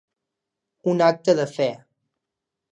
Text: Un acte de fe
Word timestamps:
Un 0.93 1.05
acte 1.09 1.37
de 1.43 1.47
fe 1.53 1.69